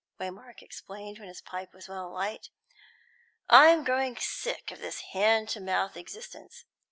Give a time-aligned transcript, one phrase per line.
[0.19, 2.49] Waymark exclaimed, when his pipe was well alight.
[3.51, 6.65] "I'm growing sick of this hand to mouth existence.